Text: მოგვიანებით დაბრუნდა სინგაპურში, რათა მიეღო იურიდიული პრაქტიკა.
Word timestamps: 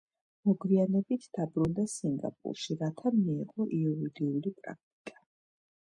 მოგვიანებით 0.49 1.27
დაბრუნდა 1.39 1.85
სინგაპურში, 1.97 2.79
რათა 2.81 3.15
მიეღო 3.19 3.69
იურიდიული 3.81 4.57
პრაქტიკა. 4.63 5.25